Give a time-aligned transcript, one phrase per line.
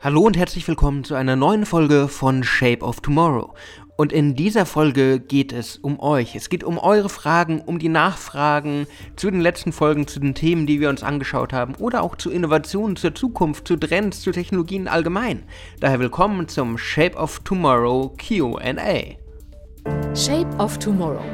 [0.00, 3.52] Hallo und herzlich willkommen zu einer neuen Folge von Shape of Tomorrow.
[3.96, 6.36] Und in dieser Folge geht es um euch.
[6.36, 10.68] Es geht um eure Fragen, um die Nachfragen zu den letzten Folgen, zu den Themen,
[10.68, 14.86] die wir uns angeschaut haben oder auch zu Innovationen, zur Zukunft, zu Trends, zu Technologien
[14.86, 15.42] allgemein.
[15.80, 19.16] Daher willkommen zum Shape of Tomorrow QA.
[20.14, 21.24] Shape of Tomorrow.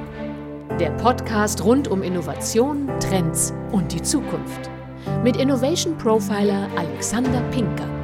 [0.81, 4.71] Der Podcast rund um Innovation, Trends und die Zukunft.
[5.23, 8.04] Mit Innovation Profiler Alexander Pinker.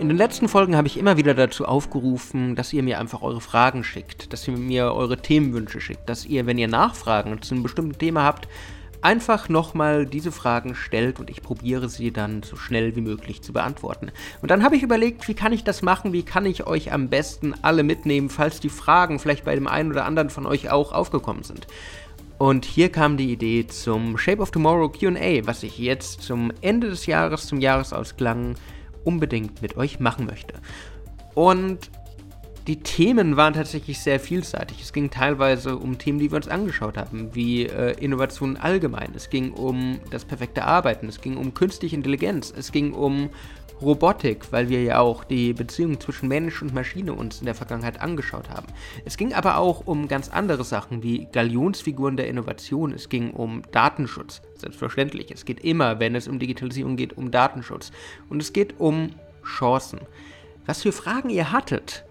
[0.00, 3.40] In den letzten Folgen habe ich immer wieder dazu aufgerufen, dass ihr mir einfach eure
[3.40, 7.62] Fragen schickt, dass ihr mir eure Themenwünsche schickt, dass ihr, wenn ihr Nachfragen zu einem
[7.62, 8.48] bestimmten Thema habt,
[9.02, 13.52] einfach nochmal diese Fragen stellt und ich probiere sie dann so schnell wie möglich zu
[13.52, 14.10] beantworten.
[14.42, 17.08] Und dann habe ich überlegt, wie kann ich das machen, wie kann ich euch am
[17.08, 20.92] besten alle mitnehmen, falls die Fragen vielleicht bei dem einen oder anderen von euch auch
[20.92, 21.66] aufgekommen sind.
[22.38, 26.90] Und hier kam die Idee zum Shape of Tomorrow QA, was ich jetzt zum Ende
[26.90, 28.56] des Jahres, zum Jahresausklang
[29.04, 30.54] unbedingt mit euch machen möchte.
[31.34, 31.90] Und
[32.66, 34.80] die Themen waren tatsächlich sehr vielseitig.
[34.80, 39.12] Es ging teilweise um Themen, die wir uns angeschaut haben, wie äh, Innovationen allgemein.
[39.14, 43.28] Es ging um das perfekte Arbeiten, es ging um künstliche Intelligenz, es ging um
[43.80, 48.00] Robotik, weil wir ja auch die Beziehung zwischen Mensch und Maschine uns in der Vergangenheit
[48.00, 48.66] angeschaut haben.
[49.04, 52.92] Es ging aber auch um ganz andere Sachen wie Galionsfiguren der Innovation.
[52.92, 55.30] Es ging um Datenschutz, selbstverständlich.
[55.30, 57.92] Es geht immer, wenn es um Digitalisierung geht, um Datenschutz.
[58.28, 59.10] Und es geht um
[59.44, 60.00] Chancen.
[60.66, 62.04] Was für Fragen ihr hattet,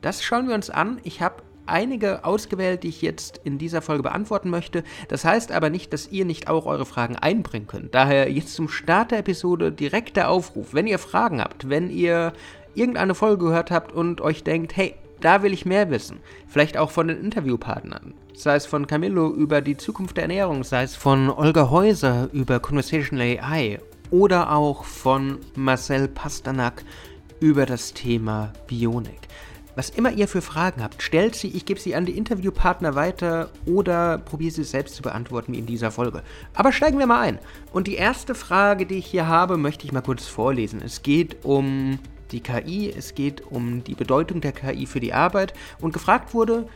[0.00, 1.00] das schauen wir uns an.
[1.04, 4.84] Ich habe einige ausgewählt, die ich jetzt in dieser Folge beantworten möchte.
[5.08, 7.94] Das heißt aber nicht, dass ihr nicht auch eure Fragen einbringen könnt.
[7.94, 10.74] Daher jetzt zum Start der Episode direkt der Aufruf.
[10.74, 12.32] Wenn ihr Fragen habt, wenn ihr
[12.74, 16.20] irgendeine Folge gehört habt und euch denkt, hey, da will ich mehr wissen.
[16.48, 18.14] Vielleicht auch von den Interviewpartnern.
[18.34, 22.58] Sei es von Camillo über die Zukunft der Ernährung, sei es von Olga Häuser über
[22.58, 23.78] Conversational AI
[24.10, 26.84] oder auch von Marcel Pasternak
[27.40, 29.28] über das Thema Bionik.
[29.76, 33.50] Was immer ihr für Fragen habt, stellt sie, ich gebe sie an die Interviewpartner weiter
[33.66, 36.22] oder probiere sie selbst zu beantworten wie in dieser Folge.
[36.54, 37.38] Aber steigen wir mal ein.
[37.72, 40.82] Und die erste Frage, die ich hier habe, möchte ich mal kurz vorlesen.
[40.82, 41.98] Es geht um
[42.32, 46.66] die KI, es geht um die Bedeutung der KI für die Arbeit und gefragt wurde,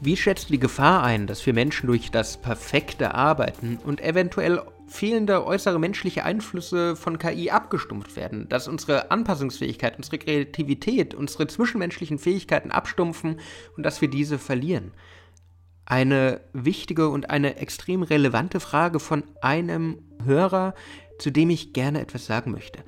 [0.00, 4.62] wie schätzt du die Gefahr ein, dass wir Menschen durch das perfekte Arbeiten und eventuell
[4.90, 12.18] fehlende äußere menschliche Einflüsse von KI abgestumpft werden, dass unsere Anpassungsfähigkeit, unsere Kreativität, unsere zwischenmenschlichen
[12.18, 13.38] Fähigkeiten abstumpfen
[13.76, 14.90] und dass wir diese verlieren?
[15.86, 20.74] Eine wichtige und eine extrem relevante Frage von einem Hörer,
[21.20, 22.82] zu dem ich gerne etwas sagen möchte.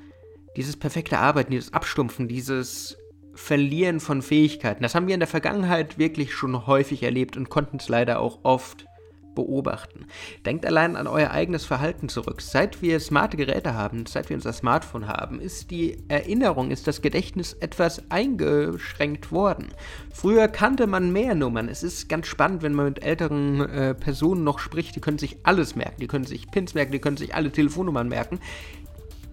[0.56, 2.98] Dieses perfekte Arbeiten, dieses Abstumpfen, dieses
[3.34, 7.76] Verlieren von Fähigkeiten, das haben wir in der Vergangenheit wirklich schon häufig erlebt und konnten
[7.76, 8.86] es leider auch oft
[9.34, 10.06] beobachten.
[10.44, 12.40] Denkt allein an euer eigenes Verhalten zurück.
[12.40, 17.02] Seit wir smarte Geräte haben, seit wir unser Smartphone haben, ist die Erinnerung, ist das
[17.02, 19.68] Gedächtnis etwas eingeschränkt worden.
[20.12, 21.68] Früher kannte man mehr Nummern.
[21.68, 24.96] Es ist ganz spannend, wenn man mit älteren äh, Personen noch spricht.
[24.96, 26.00] Die können sich alles merken.
[26.00, 28.40] Die können sich Pins merken, die können sich alle Telefonnummern merken.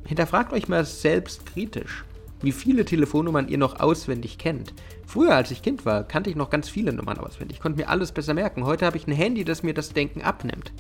[0.06, 2.04] Hinterfragt euch mal selbst kritisch
[2.42, 4.74] wie viele Telefonnummern ihr noch auswendig kennt.
[5.10, 7.90] Früher, als ich Kind war, kannte ich noch ganz viele Nummern auswendig, ich konnte mir
[7.90, 8.64] alles besser merken.
[8.64, 10.72] Heute habe ich ein Handy, das mir das Denken abnimmt.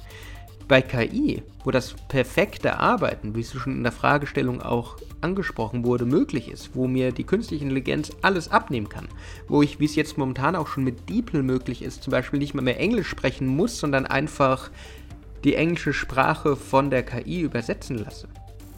[0.67, 6.05] Bei KI, wo das perfekte Arbeiten, wie es schon in der Fragestellung auch angesprochen wurde,
[6.05, 9.07] möglich ist, wo mir die künstliche Intelligenz alles abnehmen kann,
[9.47, 12.53] wo ich, wie es jetzt momentan auch schon mit DeepL möglich ist, zum Beispiel nicht
[12.53, 14.69] mehr mehr Englisch sprechen muss, sondern einfach
[15.43, 18.27] die englische Sprache von der KI übersetzen lasse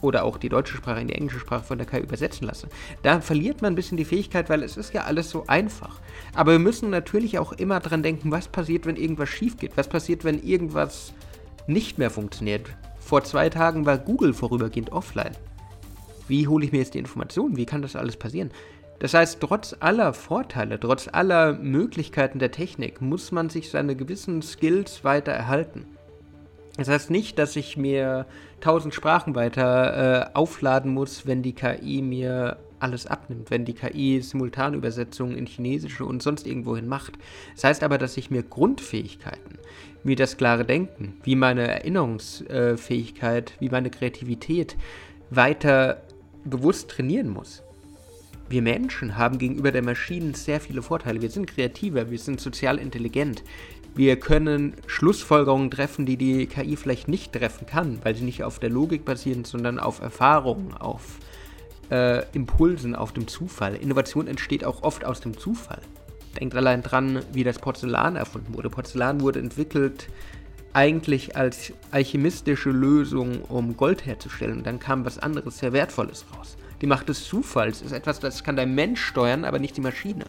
[0.02, 2.68] oder auch die deutsche Sprache in die englische Sprache von der KI übersetzen lasse.
[3.02, 6.00] Da verliert man ein bisschen die Fähigkeit, weil es ist ja alles so einfach.
[6.34, 9.76] Aber wir müssen natürlich auch immer dran denken, was passiert, wenn irgendwas schief geht?
[9.76, 11.14] Was passiert, wenn irgendwas
[11.66, 12.68] nicht mehr funktioniert?
[12.98, 15.32] Vor zwei Tagen war Google vorübergehend offline.
[16.28, 17.56] Wie hole ich mir jetzt die Informationen?
[17.56, 18.50] Wie kann das alles passieren?
[19.00, 24.42] Das heißt, trotz aller Vorteile, trotz aller Möglichkeiten der Technik muss man sich seine gewissen
[24.42, 25.86] Skills weiter erhalten.
[26.76, 28.26] Das heißt nicht, dass ich mir
[28.60, 34.20] tausend Sprachen weiter äh, aufladen muss, wenn die KI mir alles abnimmt, wenn die KI
[34.20, 37.12] Simultanübersetzungen in Chinesische und sonst irgendwohin macht.
[37.54, 39.58] Das heißt aber, dass ich mir Grundfähigkeiten,
[40.02, 44.76] wie das klare Denken, wie meine Erinnerungsfähigkeit, wie meine Kreativität
[45.30, 46.02] weiter
[46.44, 47.62] bewusst trainieren muss.
[48.48, 51.22] Wir Menschen haben gegenüber der Maschinen sehr viele Vorteile.
[51.22, 53.42] Wir sind kreativer, wir sind sozial intelligent.
[53.94, 58.58] Wir können Schlussfolgerungen treffen, die die KI vielleicht nicht treffen kann, weil sie nicht auf
[58.58, 61.18] der Logik basieren, sondern auf Erfahrungen, auf
[61.90, 63.74] äh, Impulsen, auf dem Zufall.
[63.74, 65.82] Innovation entsteht auch oft aus dem Zufall.
[66.40, 68.70] Denkt allein dran, wie das Porzellan erfunden wurde.
[68.70, 70.08] Porzellan wurde entwickelt
[70.72, 74.58] eigentlich als alchemistische Lösung, um Gold herzustellen.
[74.58, 76.56] Und dann kam was anderes, sehr Wertvolles raus.
[76.80, 80.24] Die Macht des Zufalls ist etwas, das kann der Mensch steuern, aber nicht die Maschine.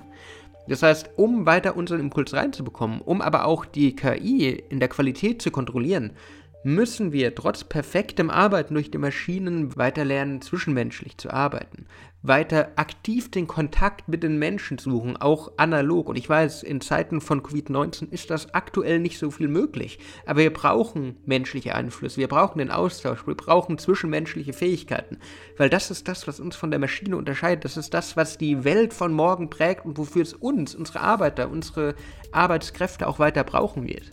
[0.68, 5.42] Das heißt, um weiter unseren Impuls reinzubekommen, um aber auch die KI in der Qualität
[5.42, 6.14] zu kontrollieren,
[6.64, 11.86] müssen wir trotz perfektem Arbeiten durch die Maschinen weiter lernen, zwischenmenschlich zu arbeiten.
[12.26, 16.08] Weiter aktiv den Kontakt mit den Menschen suchen, auch analog.
[16.08, 20.00] Und ich weiß, in Zeiten von Covid-19 ist das aktuell nicht so viel möglich.
[20.26, 25.18] Aber wir brauchen menschliche Einflüsse, wir brauchen den Austausch, wir brauchen zwischenmenschliche Fähigkeiten.
[25.58, 27.66] Weil das ist das, was uns von der Maschine unterscheidet.
[27.66, 31.50] Das ist das, was die Welt von morgen prägt und wofür es uns, unsere Arbeiter,
[31.50, 31.94] unsere
[32.32, 34.12] Arbeitskräfte auch weiter brauchen wird.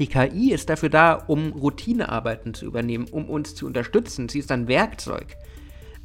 [0.00, 4.28] Die KI ist dafür da, um Routinearbeiten zu übernehmen, um uns zu unterstützen.
[4.28, 5.36] Sie ist ein Werkzeug.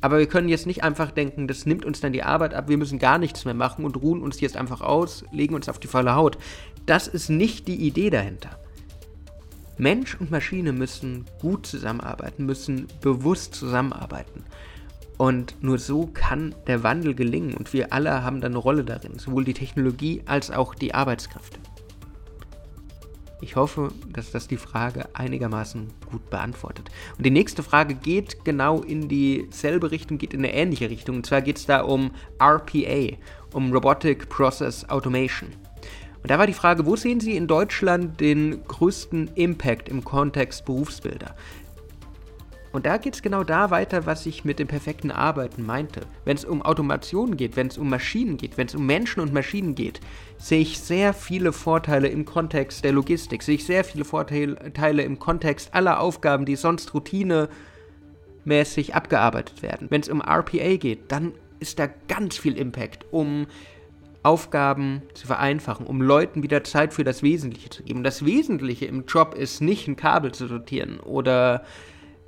[0.01, 2.77] Aber wir können jetzt nicht einfach denken, das nimmt uns dann die Arbeit ab, wir
[2.77, 5.87] müssen gar nichts mehr machen und ruhen uns jetzt einfach aus, legen uns auf die
[5.87, 6.39] volle Haut.
[6.87, 8.59] Das ist nicht die Idee dahinter.
[9.77, 14.43] Mensch und Maschine müssen gut zusammenarbeiten, müssen bewusst zusammenarbeiten.
[15.17, 19.19] Und nur so kann der Wandel gelingen und wir alle haben dann eine Rolle darin,
[19.19, 21.59] sowohl die Technologie als auch die Arbeitskräfte.
[23.41, 26.91] Ich hoffe, dass das die Frage einigermaßen gut beantwortet.
[27.17, 31.17] Und die nächste Frage geht genau in dieselbe Richtung, geht in eine ähnliche Richtung.
[31.17, 33.17] Und zwar geht es da um RPA,
[33.53, 35.49] um Robotic Process Automation.
[36.21, 40.65] Und da war die Frage, wo sehen Sie in Deutschland den größten Impact im Kontext
[40.65, 41.35] Berufsbilder?
[42.71, 46.01] Und da geht es genau da weiter, was ich mit dem perfekten Arbeiten meinte.
[46.23, 49.33] Wenn es um Automation geht, wenn es um Maschinen geht, wenn es um Menschen und
[49.33, 49.99] Maschinen geht,
[50.37, 55.19] sehe ich sehr viele Vorteile im Kontext der Logistik, sehe ich sehr viele Vorteile im
[55.19, 59.87] Kontext aller Aufgaben, die sonst routinemäßig abgearbeitet werden.
[59.89, 63.47] Wenn es um RPA geht, dann ist da ganz viel Impact, um
[64.23, 68.03] Aufgaben zu vereinfachen, um Leuten wieder Zeit für das Wesentliche zu geben.
[68.03, 71.63] Das Wesentliche im Job ist nicht ein Kabel zu sortieren oder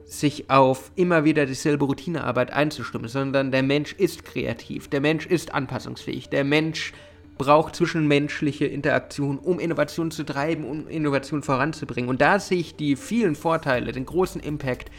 [0.05, 5.53] sich auf immer wieder dieselbe Routinearbeit einzustimmen, sondern der Mensch ist kreativ, der Mensch ist
[5.53, 6.93] anpassungsfähig, der Mensch
[7.37, 12.09] braucht zwischenmenschliche Interaktion, um Innovation zu treiben, um Innovation voranzubringen.
[12.09, 14.91] Und da sehe ich die vielen Vorteile, den großen Impact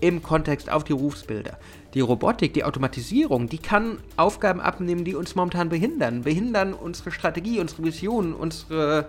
[0.00, 1.58] im Kontext auf die Berufsbilder.
[1.94, 6.22] Die Robotik, die Automatisierung, die kann Aufgaben abnehmen, die uns momentan behindern.
[6.22, 9.08] Behindern unsere Strategie, unsere Visionen, unsere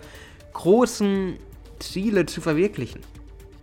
[0.52, 1.34] großen
[1.80, 3.00] Ziele zu verwirklichen.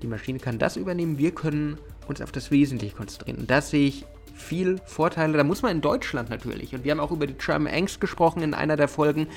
[0.01, 1.77] Die Maschine kann das übernehmen, wir können
[2.07, 3.39] uns auf das Wesentliche konzentrieren.
[3.39, 5.38] Und da sehe ich viel Vorteile.
[5.38, 8.42] Da muss man in Deutschland natürlich, und wir haben auch über die German Angst gesprochen
[8.42, 9.27] in einer der Folgen,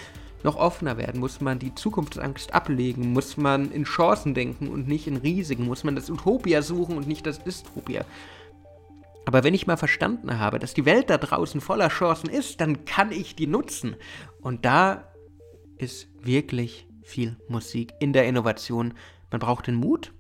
[0.43, 5.07] noch offener werden, muss man die Zukunftsangst ablegen, muss man in Chancen denken und nicht
[5.07, 8.05] in Risiken, muss man das Utopia suchen und nicht das Dystopia.
[9.25, 12.85] Aber wenn ich mal verstanden habe, dass die Welt da draußen voller Chancen ist, dann
[12.85, 13.97] kann ich die nutzen.
[14.43, 15.09] Und da
[15.79, 18.93] ist wirklich viel Musik in der Innovation.
[19.31, 20.13] Man braucht den Mut,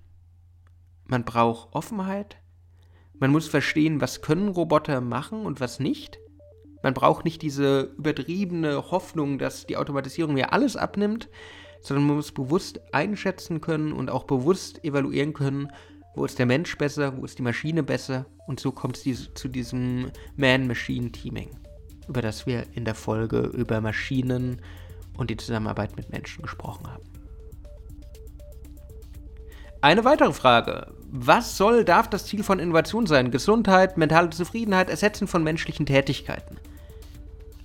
[1.14, 2.38] man braucht Offenheit.
[3.20, 6.18] Man muss verstehen, was können Roboter machen und was nicht.
[6.82, 11.28] Man braucht nicht diese übertriebene Hoffnung, dass die Automatisierung mir alles abnimmt,
[11.80, 15.68] sondern man muss bewusst einschätzen können und auch bewusst evaluieren können,
[16.16, 18.26] wo ist der Mensch besser, wo ist die Maschine besser.
[18.48, 21.50] Und so kommt es zu diesem Man-Machine-Teaming,
[22.08, 24.60] über das wir in der Folge über Maschinen
[25.16, 27.04] und die Zusammenarbeit mit Menschen gesprochen haben.
[29.80, 30.94] Eine weitere Frage.
[31.16, 33.30] Was soll, darf das Ziel von Innovation sein?
[33.30, 36.56] Gesundheit, mentale Zufriedenheit, Ersetzen von menschlichen Tätigkeiten.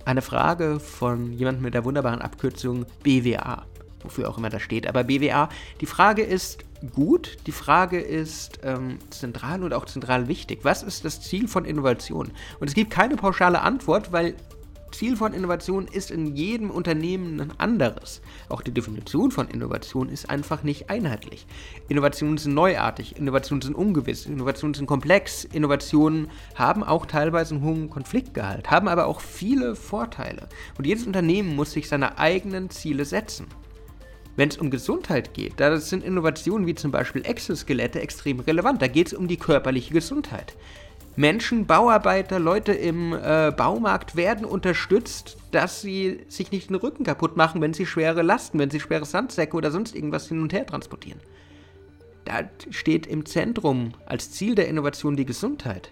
[0.04, 3.66] Eine Frage von jemandem mit der wunderbaren Abkürzung BWA,
[4.04, 4.86] wofür auch immer das steht.
[4.86, 5.48] Aber BWA,
[5.80, 6.64] die Frage ist
[6.94, 10.60] gut, die Frage ist ähm, zentral und auch zentral wichtig.
[10.62, 12.30] Was ist das Ziel von Innovation?
[12.60, 14.36] Und es gibt keine pauschale Antwort, weil
[14.92, 18.20] Ziel von Innovation ist in jedem Unternehmen ein anderes.
[18.48, 21.46] Auch die Definition von Innovation ist einfach nicht einheitlich.
[21.88, 27.90] Innovationen sind neuartig, Innovationen sind ungewiss, Innovationen sind komplex, Innovationen haben auch teilweise einen hohen
[27.90, 30.48] Konfliktgehalt, haben aber auch viele Vorteile.
[30.76, 33.46] Und jedes Unternehmen muss sich seine eigenen Ziele setzen.
[34.36, 38.80] Wenn es um Gesundheit geht, da sind Innovationen wie zum Beispiel Exoskelette extrem relevant.
[38.80, 40.56] Da geht es um die körperliche Gesundheit.
[41.16, 47.36] Menschen, Bauarbeiter, Leute im äh, Baumarkt werden unterstützt, dass sie sich nicht den Rücken kaputt
[47.36, 50.66] machen, wenn sie schwere Lasten, wenn sie schwere Sandsäcke oder sonst irgendwas hin und her
[50.66, 51.20] transportieren.
[52.24, 55.90] Da steht im Zentrum als Ziel der Innovation die Gesundheit.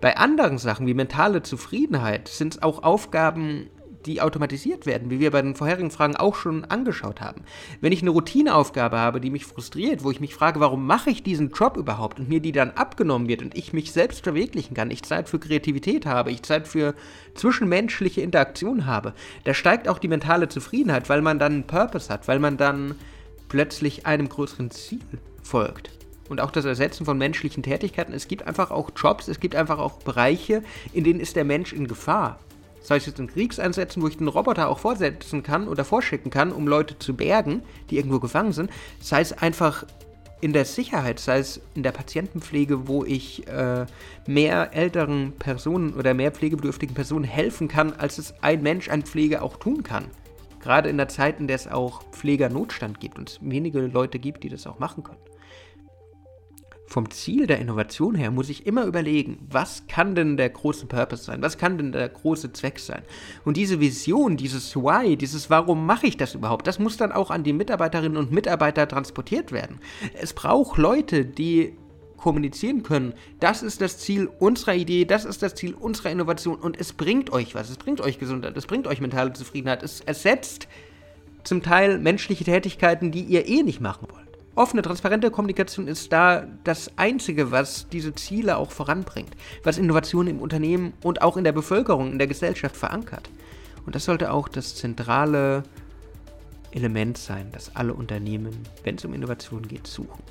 [0.00, 3.68] Bei anderen Sachen wie mentale Zufriedenheit sind es auch Aufgaben
[4.06, 7.42] die automatisiert werden, wie wir bei den vorherigen Fragen auch schon angeschaut haben.
[7.80, 11.22] Wenn ich eine Routineaufgabe habe, die mich frustriert, wo ich mich frage, warum mache ich
[11.22, 14.90] diesen Job überhaupt und mir die dann abgenommen wird und ich mich selbst verwirklichen kann,
[14.90, 16.94] ich Zeit für Kreativität habe, ich Zeit für
[17.34, 19.14] zwischenmenschliche Interaktion habe,
[19.44, 22.94] da steigt auch die mentale Zufriedenheit, weil man dann einen Purpose hat, weil man dann
[23.48, 25.00] plötzlich einem größeren Ziel
[25.42, 25.90] folgt.
[26.28, 28.12] Und auch das Ersetzen von menschlichen Tätigkeiten.
[28.12, 31.72] Es gibt einfach auch Jobs, es gibt einfach auch Bereiche, in denen ist der Mensch
[31.72, 32.38] in Gefahr.
[32.80, 36.52] Das heißt jetzt in Kriegseinsätzen, wo ich den Roboter auch vorsetzen kann oder vorschicken kann,
[36.52, 38.70] um Leute zu bergen, die irgendwo gefangen sind.
[39.00, 39.84] Sei es einfach
[40.40, 43.84] in der Sicherheit, sei es in der Patientenpflege, wo ich äh,
[44.26, 49.42] mehr älteren Personen oder mehr pflegebedürftigen Personen helfen kann, als es ein Mensch an Pflege
[49.42, 50.06] auch tun kann.
[50.60, 54.42] Gerade in der Zeit, in der es auch Pflegernotstand gibt und es wenige Leute gibt,
[54.42, 55.29] die das auch machen können
[56.90, 61.22] vom Ziel der Innovation her muss ich immer überlegen, was kann denn der große Purpose
[61.22, 61.40] sein?
[61.40, 63.02] Was kann denn der große Zweck sein?
[63.44, 67.30] Und diese Vision, dieses Why, dieses Warum mache ich das überhaupt, das muss dann auch
[67.30, 69.78] an die Mitarbeiterinnen und Mitarbeiter transportiert werden.
[70.20, 71.76] Es braucht Leute, die
[72.16, 73.14] kommunizieren können.
[73.38, 77.30] Das ist das Ziel unserer Idee, das ist das Ziel unserer Innovation und es bringt
[77.30, 77.70] euch was.
[77.70, 79.84] Es bringt euch Gesundheit, es bringt euch mentale Zufriedenheit.
[79.84, 80.66] Es ersetzt
[81.44, 84.29] zum Teil menschliche Tätigkeiten, die ihr eh nicht machen wollt.
[84.60, 90.38] Offene, transparente Kommunikation ist da das Einzige, was diese Ziele auch voranbringt, was Innovation im
[90.38, 93.30] Unternehmen und auch in der Bevölkerung, in der Gesellschaft verankert.
[93.86, 95.62] Und das sollte auch das zentrale
[96.72, 98.50] Element sein, das alle Unternehmen,
[98.84, 100.22] wenn es um Innovation geht, suchen.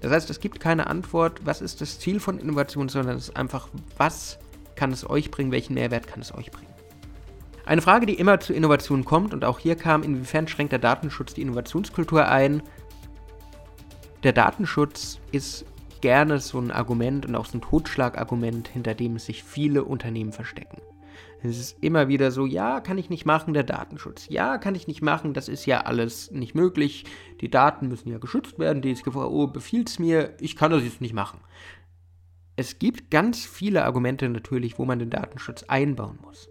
[0.00, 3.36] Das heißt, es gibt keine Antwort, was ist das Ziel von Innovation, sondern es ist
[3.36, 4.40] einfach, was
[4.74, 6.74] kann es euch bringen, welchen Mehrwert kann es euch bringen.
[7.64, 11.34] Eine Frage, die immer zu Innovation kommt, und auch hier kam, inwiefern schränkt der Datenschutz
[11.34, 12.62] die Innovationskultur ein,
[14.26, 15.64] der Datenschutz ist
[16.00, 20.82] gerne so ein Argument und auch so ein Totschlagargument, hinter dem sich viele Unternehmen verstecken.
[21.44, 24.26] Es ist immer wieder so, ja, kann ich nicht machen, der Datenschutz.
[24.28, 27.04] Ja, kann ich nicht machen, das ist ja alles nicht möglich.
[27.40, 31.14] Die Daten müssen ja geschützt werden, DSGVO befiehlt es mir, ich kann das jetzt nicht
[31.14, 31.38] machen.
[32.56, 36.48] Es gibt ganz viele Argumente natürlich, wo man den Datenschutz einbauen muss.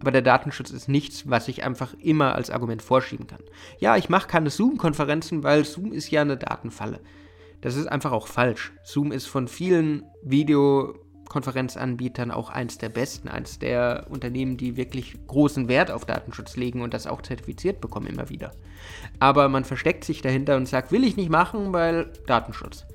[0.00, 3.42] Aber der Datenschutz ist nichts, was ich einfach immer als Argument vorschieben kann.
[3.78, 7.00] Ja, ich mache keine Zoom-Konferenzen, weil Zoom ist ja eine Datenfalle.
[7.60, 8.72] Das ist einfach auch falsch.
[8.84, 15.66] Zoom ist von vielen Videokonferenzanbietern auch eins der besten, eins der Unternehmen, die wirklich großen
[15.66, 18.52] Wert auf Datenschutz legen und das auch zertifiziert bekommen immer wieder.
[19.18, 22.86] Aber man versteckt sich dahinter und sagt, will ich nicht machen, weil Datenschutz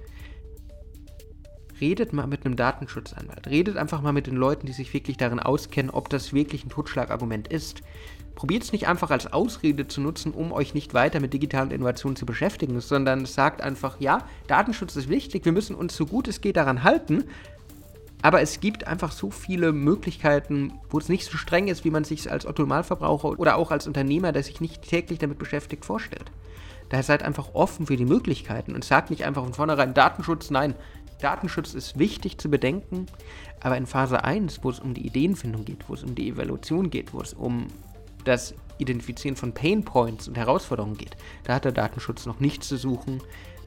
[1.83, 3.47] redet mal mit einem Datenschutzanwalt.
[3.47, 6.69] Redet einfach mal mit den Leuten, die sich wirklich darin auskennen, ob das wirklich ein
[6.69, 7.81] Totschlagargument ist.
[8.35, 12.15] Probiert es nicht einfach als Ausrede zu nutzen, um euch nicht weiter mit digitalen Innovationen
[12.15, 16.39] zu beschäftigen, sondern sagt einfach, ja, Datenschutz ist wichtig, wir müssen uns so gut es
[16.39, 17.25] geht daran halten,
[18.21, 22.05] aber es gibt einfach so viele Möglichkeiten, wo es nicht so streng ist, wie man
[22.05, 26.31] sich als Otto-Normalverbraucher oder auch als Unternehmer, der sich nicht täglich damit beschäftigt, vorstellt.
[26.89, 30.75] Daher seid einfach offen für die Möglichkeiten und sagt nicht einfach von vornherein Datenschutz, nein,
[31.19, 33.05] Datenschutz ist wichtig zu bedenken,
[33.61, 36.89] aber in Phase 1, wo es um die Ideenfindung geht, wo es um die Evaluation
[36.89, 37.67] geht, wo es um
[38.25, 42.77] das Identifizieren von Pain Points und Herausforderungen geht, da hat der Datenschutz noch nichts zu
[42.77, 43.21] suchen.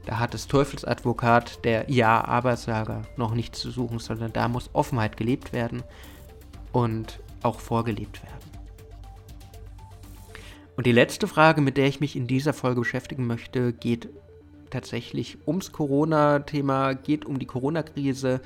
[0.05, 5.51] Da hat das Teufelsadvokat, der Ja-Aber-Sager, noch nichts zu suchen, sondern da muss Offenheit gelebt
[5.51, 5.83] werden
[6.71, 8.37] und auch vorgelebt werden.
[10.77, 14.09] Und die letzte Frage, mit der ich mich in dieser Folge beschäftigen möchte, geht
[14.69, 18.41] tatsächlich ums Corona-Thema, geht um die Corona-Krise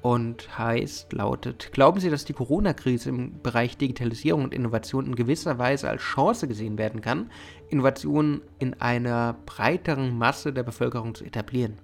[0.00, 5.58] und heißt, lautet, glauben Sie, dass die Corona-Krise im Bereich Digitalisierung und Innovation in gewisser
[5.58, 7.30] Weise als Chance gesehen werden kann,
[7.68, 11.78] Innovationen in einer breiteren Masse der Bevölkerung zu etablieren?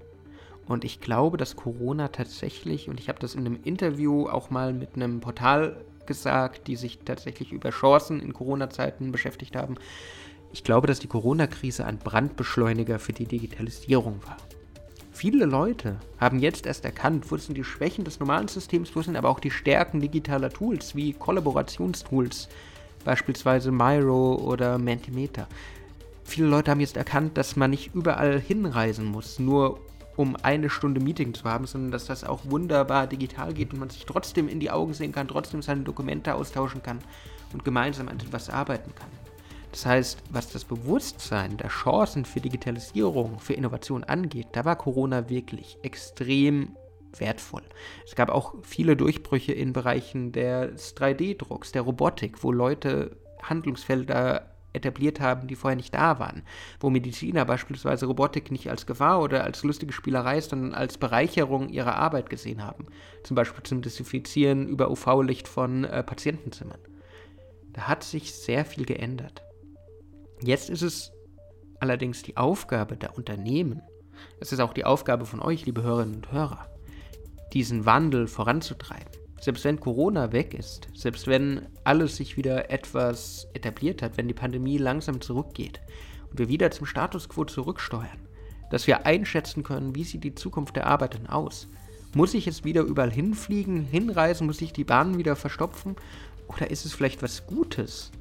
[0.66, 4.72] Und ich glaube, dass Corona tatsächlich, und ich habe das in einem Interview auch mal
[4.72, 9.74] mit einem Portal gesagt, die sich tatsächlich über Chancen in Corona-Zeiten beschäftigt haben,
[10.54, 14.36] ich glaube, dass die Corona-Krise ein Brandbeschleuniger für die Digitalisierung war.
[15.10, 19.16] Viele Leute haben jetzt erst erkannt, wo sind die Schwächen des normalen Systems, wo sind
[19.16, 22.48] aber auch die Stärken digitaler Tools wie Kollaborationstools,
[23.04, 25.48] beispielsweise Miro oder Mentimeter.
[26.22, 29.80] Viele Leute haben jetzt erkannt, dass man nicht überall hinreisen muss, nur
[30.14, 33.90] um eine Stunde Meeting zu haben, sondern dass das auch wunderbar digital geht und man
[33.90, 37.00] sich trotzdem in die Augen sehen kann, trotzdem seine Dokumente austauschen kann
[37.52, 39.23] und gemeinsam an etwas arbeiten kann.
[39.74, 45.28] Das heißt, was das Bewusstsein der Chancen für Digitalisierung, für Innovation angeht, da war Corona
[45.28, 46.76] wirklich extrem
[47.18, 47.64] wertvoll.
[48.06, 55.18] Es gab auch viele Durchbrüche in Bereichen des 3D-Drucks, der Robotik, wo Leute Handlungsfelder etabliert
[55.18, 56.44] haben, die vorher nicht da waren.
[56.78, 61.96] Wo Mediziner beispielsweise Robotik nicht als Gefahr oder als lustige Spielerei, sondern als Bereicherung ihrer
[61.96, 62.86] Arbeit gesehen haben.
[63.24, 66.78] Zum Beispiel zum Desinfizieren über UV-Licht von äh, Patientenzimmern.
[67.72, 69.42] Da hat sich sehr viel geändert.
[70.42, 71.12] Jetzt ist es
[71.80, 73.82] allerdings die Aufgabe der Unternehmen,
[74.40, 76.68] es ist auch die Aufgabe von euch, liebe Hörerinnen und Hörer,
[77.52, 79.10] diesen Wandel voranzutreiben.
[79.40, 84.34] Selbst wenn Corona weg ist, selbst wenn alles sich wieder etwas etabliert hat, wenn die
[84.34, 85.80] Pandemie langsam zurückgeht
[86.30, 88.28] und wir wieder zum Status quo zurücksteuern,
[88.70, 91.68] dass wir einschätzen können, wie sieht die Zukunft der Arbeit denn aus.
[92.14, 95.96] Muss ich jetzt wieder überall hinfliegen, hinreisen, muss ich die Bahnen wieder verstopfen?
[96.48, 98.12] Oder ist es vielleicht was Gutes,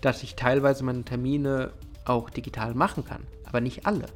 [0.00, 1.72] dass ich teilweise meine Termine
[2.04, 4.06] auch digital machen kann, aber nicht alle?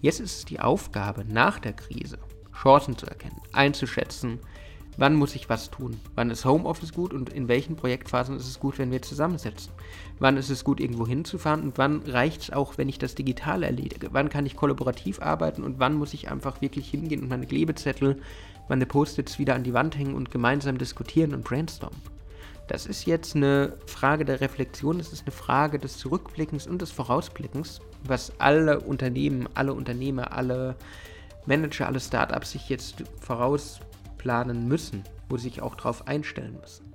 [0.00, 2.18] Jetzt ist es die Aufgabe, nach der Krise
[2.62, 4.40] Chancen zu erkennen, einzuschätzen,
[4.96, 8.58] wann muss ich was tun, wann ist Homeoffice gut und in welchen Projektphasen ist es
[8.58, 9.72] gut, wenn wir zusammensetzen,
[10.18, 13.62] wann ist es gut, irgendwo hinzufahren und wann reicht es auch, wenn ich das digital
[13.62, 17.46] erledige, wann kann ich kollaborativ arbeiten und wann muss ich einfach wirklich hingehen und meine
[17.46, 18.20] Klebezettel,
[18.68, 22.15] meine Post-its wieder an die Wand hängen und gemeinsam diskutieren und brainstormen.
[22.68, 26.90] Das ist jetzt eine Frage der Reflexion, das ist eine Frage des Zurückblickens und des
[26.90, 30.74] Vorausblickens, was alle Unternehmen, alle Unternehmer, alle
[31.46, 36.92] Manager, alle Startups sich jetzt vorausplanen müssen, wo sie sich auch darauf einstellen müssen.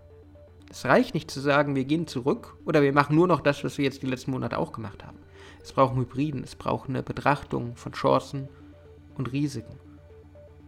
[0.70, 3.78] Es reicht nicht zu sagen, wir gehen zurück oder wir machen nur noch das, was
[3.78, 5.20] wir jetzt die letzten Monate auch gemacht haben.
[5.64, 8.50] Es braucht Hybriden, es braucht eine Betrachtung von Chancen
[9.16, 9.80] und Risiken,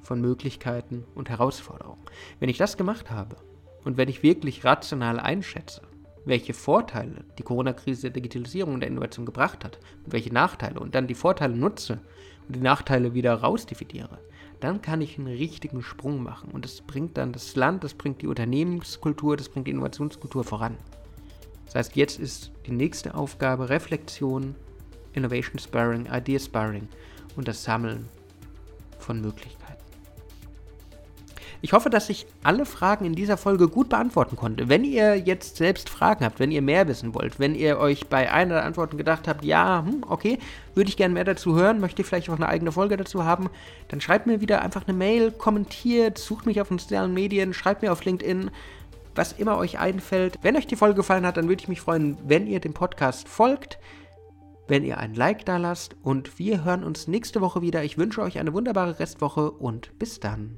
[0.01, 2.01] von Möglichkeiten und Herausforderungen.
[2.39, 3.35] Wenn ich das gemacht habe
[3.83, 5.81] und wenn ich wirklich rational einschätze,
[6.25, 10.95] welche Vorteile die Corona-Krise der Digitalisierung und der Innovation gebracht hat und welche Nachteile und
[10.95, 11.99] dann die Vorteile nutze
[12.47, 14.19] und die Nachteile wieder rausdividiere,
[14.59, 16.51] dann kann ich einen richtigen Sprung machen.
[16.51, 20.77] Und das bringt dann das Land, das bringt die Unternehmenskultur, das bringt die Innovationskultur voran.
[21.65, 24.55] Das heißt, jetzt ist die nächste Aufgabe Reflexion,
[25.13, 26.87] Innovation Sparring, Idea Sparring
[27.35, 28.07] und das Sammeln
[28.99, 29.62] von Möglichkeiten.
[31.63, 34.67] Ich hoffe, dass ich alle Fragen in dieser Folge gut beantworten konnte.
[34.67, 38.29] Wenn ihr jetzt selbst Fragen habt, wenn ihr mehr wissen wollt, wenn ihr euch bei
[38.29, 40.39] einer der Antworten gedacht habt, ja, hm, okay,
[40.75, 43.49] würde ich gerne mehr dazu hören, möchte ich vielleicht auch eine eigene Folge dazu haben,
[43.87, 47.81] dann schreibt mir wieder einfach eine Mail, kommentiert, sucht mich auf den sozialen Medien, schreibt
[47.81, 48.51] mir auf LinkedIn,
[49.15, 50.39] was immer euch einfällt.
[50.41, 53.29] Wenn euch die Folge gefallen hat, dann würde ich mich freuen, wenn ihr dem Podcast
[53.29, 53.79] folgt
[54.65, 57.83] wenn ihr ein Like da lasst und wir hören uns nächste Woche wieder.
[57.83, 60.57] Ich wünsche euch eine wunderbare Restwoche und bis dann.